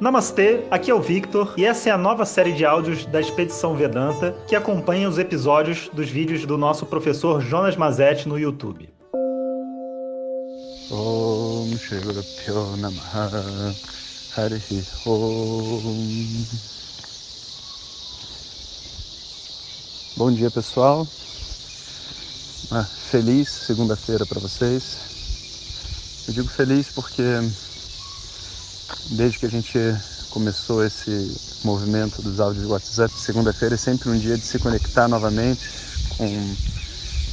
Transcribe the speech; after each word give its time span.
Namastê, 0.00 0.60
aqui 0.70 0.92
é 0.92 0.94
o 0.94 1.00
Victor 1.00 1.54
e 1.56 1.64
essa 1.64 1.88
é 1.88 1.92
a 1.92 1.98
nova 1.98 2.24
série 2.24 2.52
de 2.52 2.64
áudios 2.64 3.04
da 3.06 3.20
Expedição 3.20 3.74
Vedanta 3.74 4.32
que 4.46 4.54
acompanha 4.54 5.08
os 5.08 5.18
episódios 5.18 5.90
dos 5.92 6.08
vídeos 6.08 6.46
do 6.46 6.56
nosso 6.56 6.86
professor 6.86 7.40
Jonas 7.40 7.76
Mazetti 7.76 8.28
no 8.28 8.38
YouTube. 8.38 8.88
Bom 20.16 20.32
dia 20.32 20.50
pessoal, 20.52 21.08
Uma 22.70 22.84
feliz 22.84 23.50
segunda-feira 23.50 24.24
para 24.24 24.38
vocês. 24.38 24.96
Eu 26.28 26.34
digo 26.34 26.48
feliz 26.48 26.88
porque 26.88 27.22
desde 29.10 29.38
que 29.38 29.46
a 29.46 29.50
gente 29.50 29.78
começou 30.30 30.84
esse 30.84 31.34
movimento 31.64 32.22
dos 32.22 32.40
áudios 32.40 32.64
do 32.64 32.70
WhatsApp, 32.70 33.12
segunda-feira 33.14 33.74
é 33.74 33.78
sempre 33.78 34.08
um 34.08 34.18
dia 34.18 34.36
de 34.36 34.44
se 34.44 34.58
conectar 34.58 35.08
novamente 35.08 35.68
com 36.16 36.56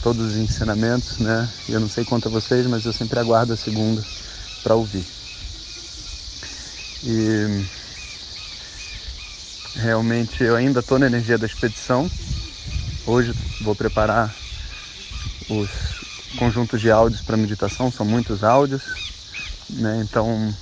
todos 0.01 0.31
os 0.31 0.37
ensinamentos, 0.37 1.19
né? 1.19 1.49
Eu 1.67 1.79
não 1.79 1.89
sei 1.89 2.05
quanto 2.05 2.27
a 2.27 2.31
vocês, 2.31 2.65
mas 2.67 2.85
eu 2.85 2.93
sempre 2.93 3.19
aguardo 3.19 3.53
a 3.53 3.57
segunda 3.57 4.03
para 4.63 4.75
ouvir. 4.75 5.05
E 7.03 7.65
realmente 9.75 10.43
eu 10.43 10.55
ainda 10.55 10.79
estou 10.79 10.97
na 10.97 11.07
energia 11.07 11.37
da 11.37 11.45
expedição. 11.45 12.09
Hoje 13.05 13.33
vou 13.61 13.75
preparar 13.75 14.33
os 15.49 15.69
conjuntos 16.37 16.81
de 16.81 16.89
áudios 16.89 17.21
para 17.21 17.37
meditação, 17.37 17.91
são 17.91 18.05
muitos 18.05 18.43
áudios, 18.43 18.83
né? 19.69 20.01
Então 20.03 20.53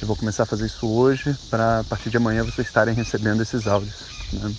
eu 0.00 0.06
vou 0.06 0.16
começar 0.16 0.44
a 0.44 0.46
fazer 0.46 0.66
isso 0.66 0.86
hoje 0.86 1.34
para 1.50 1.80
a 1.80 1.84
partir 1.84 2.08
de 2.08 2.16
amanhã 2.16 2.44
vocês 2.44 2.66
estarem 2.66 2.94
recebendo 2.94 3.42
esses 3.42 3.66
áudios. 3.66 3.96
Né? 4.32 4.54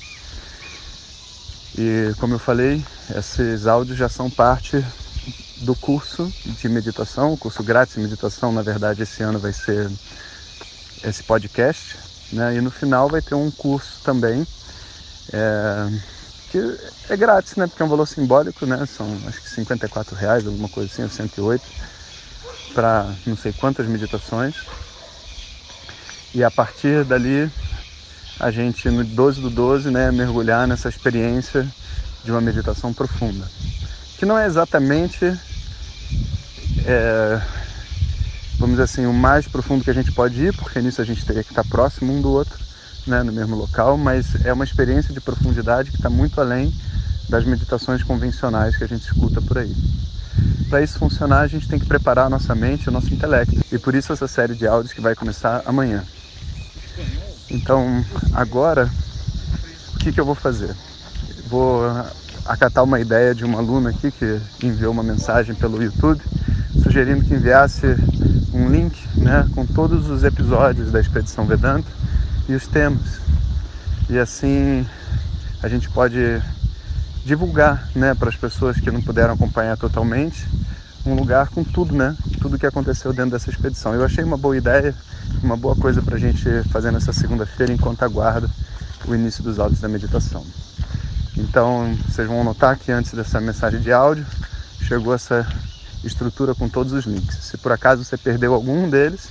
E 1.78 2.14
como 2.20 2.34
eu 2.34 2.40
falei, 2.40 2.84
esses 3.16 3.66
áudios 3.66 3.98
já 3.98 4.10
são 4.10 4.30
parte 4.30 4.84
do 5.58 5.76
curso 5.76 6.32
de 6.46 6.68
meditação, 6.68 7.34
o 7.34 7.38
curso 7.38 7.64
grátis 7.64 7.96
de 7.96 8.02
meditação, 8.02 8.52
na 8.52 8.62
verdade, 8.62 9.04
esse 9.04 9.24
ano 9.24 9.40
vai 9.40 9.54
ser 9.54 9.90
esse 11.04 11.24
podcast, 11.24 11.98
né? 12.32 12.56
E 12.56 12.62
no 12.62 12.72
final 12.72 13.08
vai 13.08 13.22
ter 13.22 13.36
um 13.36 13.52
curso 13.52 14.02
também 14.04 14.46
é, 15.32 16.00
que 16.52 16.78
é 17.10 17.16
grátis, 17.16 17.56
né? 17.56 17.68
Porque 17.68 17.82
é 17.82 17.86
um 17.86 17.90
valor 17.90 18.08
simbólico, 18.08 18.66
né? 18.66 18.86
São 18.86 19.08
acho 19.28 19.42
que 19.42 19.50
54 19.50 20.16
reais, 20.16 20.46
alguma 20.46 20.68
coisa 20.68 20.92
assim, 20.92 21.04
ou 21.04 21.10
108 21.10 21.64
para 22.74 23.14
não 23.26 23.36
sei 23.38 23.54
quantas 23.54 23.88
meditações. 23.88 24.56
E 26.34 26.44
a 26.44 26.52
partir 26.52 27.04
dali, 27.04 27.52
a 28.40 28.52
gente, 28.52 28.88
no 28.90 29.04
12 29.04 29.42
do 29.42 29.50
12, 29.50 29.90
né, 29.90 30.12
mergulhar 30.12 30.68
nessa 30.68 30.88
experiência 30.88 31.68
de 32.24 32.32
uma 32.32 32.40
meditação 32.40 32.94
profunda. 32.94 33.46
Que 34.18 34.26
não 34.26 34.38
é 34.38 34.46
exatamente, 34.46 35.26
é, 36.86 37.42
vamos 38.60 38.76
dizer 38.76 38.84
assim, 38.84 39.06
o 39.08 39.14
mais 39.14 39.48
profundo 39.48 39.84
que 39.84 39.90
a 39.90 39.94
gente 39.94 40.12
pode 40.12 40.46
ir, 40.46 40.56
porque 40.56 40.80
nisso 40.80 41.02
a 41.02 41.06
gente 41.06 41.26
teria 41.26 41.44
que 41.44 41.52
estar 41.52 41.64
próximo 41.64 42.14
um 42.14 42.22
do 42.22 42.30
outro, 42.30 42.60
né, 43.08 43.24
no 43.24 43.32
mesmo 43.32 43.56
local, 43.56 43.98
mas 43.98 44.36
é 44.46 44.54
uma 44.54 44.64
experiência 44.64 45.12
de 45.12 45.20
profundidade 45.20 45.90
que 45.90 45.98
está 45.98 46.12
muito 46.12 46.40
além 46.40 46.72
das 47.28 47.44
meditações 47.44 48.04
convencionais 48.04 48.78
que 48.78 48.84
a 48.84 48.88
gente 48.88 49.02
escuta 49.02 49.42
por 49.42 49.58
aí. 49.58 49.76
Para 50.70 50.84
isso 50.84 51.00
funcionar, 51.00 51.40
a 51.40 51.48
gente 51.48 51.68
tem 51.68 51.80
que 51.80 51.88
preparar 51.88 52.28
a 52.28 52.30
nossa 52.30 52.54
mente, 52.54 52.88
o 52.88 52.92
nosso 52.92 53.12
intelecto. 53.12 53.56
E 53.72 53.80
por 53.80 53.96
isso 53.96 54.14
essa 54.14 54.28
série 54.28 54.54
de 54.54 54.68
áudios 54.68 54.94
que 54.94 55.02
vai 55.02 55.16
começar 55.16 55.64
amanhã. 55.66 56.04
Então, 57.52 58.04
agora, 58.34 58.90
o 59.96 60.00
que, 60.00 60.12
que 60.12 60.20
eu 60.20 60.26
vou 60.26 60.36
fazer? 60.36 60.76
Vou 61.48 61.84
acatar 62.46 62.84
uma 62.84 63.00
ideia 63.00 63.34
de 63.34 63.44
uma 63.44 63.60
aluna 63.60 63.90
aqui 63.90 64.12
que 64.12 64.40
enviou 64.64 64.92
uma 64.92 65.04
mensagem 65.04 65.56
pelo 65.56 65.82
YouTube 65.82 66.22
sugerindo 66.84 67.24
que 67.26 67.34
enviasse 67.34 67.86
um 68.54 68.70
link 68.70 68.96
né, 69.16 69.48
com 69.54 69.66
todos 69.66 70.10
os 70.10 70.24
episódios 70.24 70.92
da 70.92 71.00
Expedição 71.00 71.46
Vedanta 71.46 71.88
e 72.48 72.54
os 72.54 72.68
temas. 72.68 73.20
E 74.10 74.18
assim 74.18 74.86
a 75.62 75.68
gente 75.68 75.90
pode 75.90 76.42
divulgar 77.26 77.90
né, 77.96 78.14
para 78.14 78.30
as 78.30 78.36
pessoas 78.36 78.80
que 78.80 78.90
não 78.90 79.02
puderam 79.02 79.34
acompanhar 79.34 79.78
totalmente 79.78 80.48
um 81.06 81.14
lugar 81.16 81.50
com 81.50 81.64
tudo, 81.64 81.96
né? 81.96 82.16
Tudo 82.42 82.58
que 82.58 82.66
aconteceu 82.66 83.14
dentro 83.14 83.32
dessa 83.32 83.50
expedição. 83.50 83.94
Eu 83.94 84.04
achei 84.04 84.24
uma 84.24 84.38
boa 84.38 84.58
ideia, 84.58 84.94
uma 85.46 85.58
boa 85.58 85.76
coisa 85.76 86.02
para 86.02 86.16
a 86.16 86.20
gente 86.20 86.44
fazer 86.70 86.92
nessa 86.92 87.14
segunda-feira 87.14 87.74
enquanto 87.74 88.04
aguarda 88.04 88.50
o 89.08 89.16
início 89.16 89.44
dos 89.44 89.60
áudios 89.60 89.80
da 89.80 89.88
meditação. 89.88 90.46
Então, 91.38 91.96
vocês 92.08 92.28
vão 92.28 92.44
notar 92.44 92.78
que 92.78 92.92
antes 92.92 93.14
dessa 93.14 93.40
mensagem 93.40 93.80
de 93.80 93.92
áudio 93.92 94.26
chegou 94.82 95.14
essa 95.14 95.48
estrutura 96.04 96.54
com 96.54 96.68
todos 96.68 96.94
os 96.94 97.06
links. 97.06 97.38
Se 97.38 97.58
por 97.58 97.72
acaso 97.72 98.04
você 98.04 98.18
perdeu 98.18 98.54
algum 98.54 98.90
deles, 98.90 99.30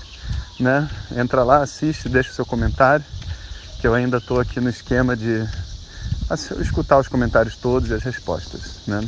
né, 0.59 0.89
entra 1.17 1.45
lá, 1.45 1.63
assiste, 1.63 2.09
deixa 2.09 2.31
o 2.31 2.35
seu 2.35 2.47
comentário, 2.47 3.05
que 3.81 3.87
eu 3.87 3.95
ainda 3.95 4.19
estou 4.19 4.41
aqui 4.41 4.61
no 4.61 4.69
esquema 4.69 5.17
de 5.17 5.47
escutar 6.61 6.99
os 6.99 7.09
comentários 7.09 7.57
todos 7.57 7.91
e 7.91 7.95
as 7.95 8.03
respostas, 8.03 8.81
né? 8.87 9.01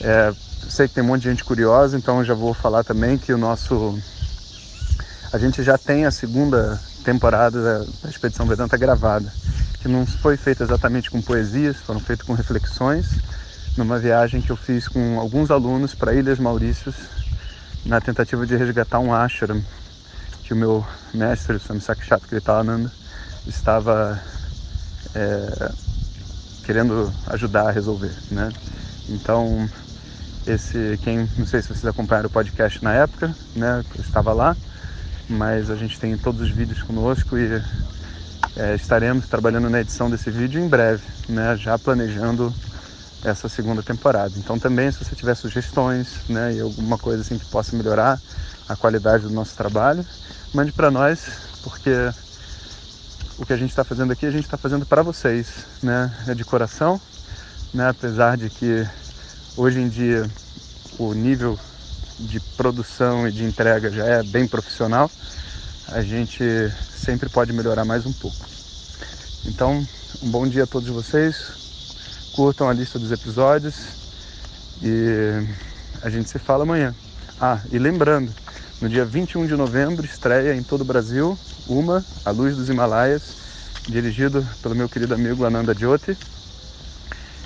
É, 0.00 0.32
sei 0.68 0.88
que 0.88 0.94
tem 0.94 1.04
um 1.04 1.08
monte 1.08 1.22
de 1.22 1.30
gente 1.30 1.44
curiosa, 1.44 1.96
então 1.96 2.24
já 2.24 2.34
vou 2.34 2.54
falar 2.54 2.84
também 2.84 3.18
que 3.18 3.32
o 3.32 3.38
nosso. 3.38 3.98
A 5.34 5.38
gente 5.38 5.64
já 5.64 5.76
tem 5.76 6.04
a 6.04 6.12
segunda 6.12 6.80
temporada 7.04 7.84
da 8.00 8.08
Expedição 8.08 8.46
Vedanta 8.46 8.76
gravada, 8.76 9.32
que 9.82 9.88
não 9.88 10.06
foi 10.06 10.36
feita 10.36 10.62
exatamente 10.62 11.10
com 11.10 11.20
poesias, 11.20 11.76
foram 11.78 11.98
feitas 11.98 12.24
com 12.24 12.34
reflexões, 12.34 13.18
numa 13.76 13.98
viagem 13.98 14.40
que 14.40 14.52
eu 14.52 14.56
fiz 14.56 14.86
com 14.86 15.18
alguns 15.18 15.50
alunos 15.50 15.92
para 15.92 16.14
Ilhas 16.14 16.38
Maurícios, 16.38 16.94
na 17.84 18.00
tentativa 18.00 18.46
de 18.46 18.54
resgatar 18.54 19.00
um 19.00 19.12
ashram 19.12 19.60
que 20.44 20.52
o 20.52 20.56
meu 20.56 20.86
mestre, 21.12 21.56
o 21.56 21.58
Swami 21.58 21.80
Sakshat 21.80 22.24
Kritananda, 22.28 22.92
estava 23.44 24.22
é, 25.16 25.72
querendo 26.64 27.12
ajudar 27.26 27.70
a 27.70 27.72
resolver, 27.72 28.14
né? 28.30 28.52
Então, 29.08 29.68
esse, 30.46 30.96
quem, 31.02 31.28
não 31.36 31.44
sei 31.44 31.60
se 31.60 31.70
vocês 31.70 31.86
acompanharam 31.86 32.28
o 32.28 32.32
podcast 32.32 32.84
na 32.84 32.92
época, 32.92 33.34
né? 33.56 33.84
Eu 33.96 34.00
estava 34.00 34.32
lá, 34.32 34.56
mas 35.28 35.70
a 35.70 35.76
gente 35.76 35.98
tem 35.98 36.16
todos 36.16 36.42
os 36.42 36.50
vídeos 36.50 36.82
conosco 36.82 37.36
e 37.36 37.62
é, 38.56 38.74
estaremos 38.74 39.26
trabalhando 39.26 39.68
na 39.70 39.80
edição 39.80 40.10
desse 40.10 40.30
vídeo 40.30 40.60
em 40.60 40.68
breve, 40.68 41.02
né? 41.28 41.56
Já 41.56 41.78
planejando 41.78 42.54
essa 43.24 43.48
segunda 43.48 43.82
temporada. 43.82 44.34
Então 44.36 44.58
também 44.58 44.90
se 44.90 45.02
você 45.02 45.14
tiver 45.14 45.34
sugestões, 45.34 46.20
né, 46.28 46.54
e 46.54 46.60
alguma 46.60 46.98
coisa 46.98 47.22
assim 47.22 47.38
que 47.38 47.46
possa 47.46 47.74
melhorar 47.74 48.20
a 48.68 48.76
qualidade 48.76 49.24
do 49.24 49.30
nosso 49.30 49.56
trabalho, 49.56 50.04
mande 50.52 50.72
para 50.72 50.90
nós, 50.90 51.26
porque 51.62 51.90
o 53.38 53.46
que 53.46 53.52
a 53.52 53.56
gente 53.56 53.70
está 53.70 53.82
fazendo 53.82 54.12
aqui 54.12 54.26
a 54.26 54.30
gente 54.30 54.44
está 54.44 54.58
fazendo 54.58 54.84
para 54.84 55.02
vocês, 55.02 55.66
né? 55.82 56.12
É 56.28 56.34
de 56.34 56.44
coração, 56.44 57.00
né? 57.72 57.88
Apesar 57.88 58.36
de 58.36 58.50
que 58.50 58.86
Hoje 59.56 59.80
em 59.80 59.88
dia 59.88 60.28
o 60.98 61.14
nível 61.14 61.56
de 62.18 62.40
produção 62.56 63.26
e 63.28 63.32
de 63.32 63.44
entrega 63.44 63.90
já 63.90 64.04
é 64.04 64.22
bem 64.22 64.46
profissional, 64.46 65.10
a 65.88 66.02
gente 66.02 66.42
sempre 66.90 67.28
pode 67.28 67.52
melhorar 67.52 67.84
mais 67.84 68.06
um 68.06 68.12
pouco. 68.12 68.36
Então, 69.46 69.86
um 70.22 70.30
bom 70.30 70.46
dia 70.46 70.64
a 70.64 70.66
todos 70.66 70.88
vocês. 70.88 71.64
Curtam 72.34 72.68
a 72.68 72.72
lista 72.72 72.98
dos 72.98 73.12
episódios 73.12 73.76
e 74.82 75.46
a 76.02 76.10
gente 76.10 76.28
se 76.28 76.38
fala 76.38 76.64
amanhã. 76.64 76.94
Ah, 77.40 77.60
e 77.70 77.78
lembrando, 77.78 78.32
no 78.80 78.88
dia 78.88 79.04
21 79.04 79.46
de 79.46 79.54
novembro 79.54 80.04
estreia 80.04 80.54
em 80.54 80.62
todo 80.62 80.80
o 80.80 80.84
Brasil 80.84 81.38
Uma, 81.66 82.04
A 82.24 82.30
Luz 82.30 82.56
dos 82.56 82.68
Himalaias, 82.68 83.36
dirigido 83.88 84.46
pelo 84.62 84.74
meu 84.74 84.88
querido 84.88 85.14
amigo 85.14 85.44
Ananda 85.44 85.74
Jyoti 85.74 86.16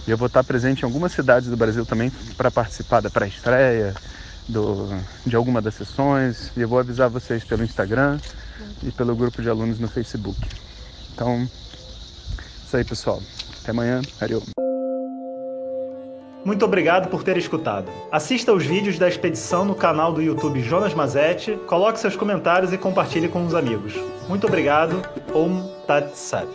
e 0.08 0.10
eu 0.10 0.16
vou 0.16 0.26
estar 0.26 0.42
presente 0.42 0.80
em 0.80 0.84
algumas 0.86 1.12
cidades 1.12 1.50
do 1.50 1.56
Brasil 1.56 1.84
também 1.84 2.10
para 2.34 2.50
participar 2.50 3.02
da 3.02 3.10
pré-estreia, 3.10 3.94
de 5.26 5.36
alguma 5.36 5.60
das 5.60 5.74
sessões. 5.74 6.50
E 6.56 6.60
eu 6.60 6.68
vou 6.68 6.78
avisar 6.78 7.08
vocês 7.08 7.44
pelo 7.44 7.64
Instagram 7.64 8.18
e 8.82 8.90
pelo 8.90 9.14
grupo 9.14 9.42
de 9.42 9.48
alunos 9.48 9.78
no 9.78 9.88
Facebook. 9.88 10.38
Então, 11.14 11.48
isso 12.64 12.76
aí, 12.76 12.84
pessoal. 12.84 13.22
Até 13.62 13.70
amanhã. 13.70 14.00
Ariô. 14.20 14.42
Muito 16.44 16.64
obrigado 16.64 17.10
por 17.10 17.22
ter 17.22 17.36
escutado. 17.36 17.90
Assista 18.10 18.52
os 18.54 18.64
vídeos 18.64 18.98
da 18.98 19.08
expedição 19.08 19.64
no 19.64 19.74
canal 19.74 20.12
do 20.12 20.22
YouTube 20.22 20.62
Jonas 20.62 20.94
Mazetti, 20.94 21.58
coloque 21.66 22.00
seus 22.00 22.16
comentários 22.16 22.72
e 22.72 22.78
compartilhe 22.78 23.28
com 23.28 23.44
os 23.44 23.54
amigos. 23.54 23.92
Muito 24.28 24.46
obrigado. 24.46 25.02
Om 25.34 25.68
Tat 25.86 26.14
Sat. 26.14 26.48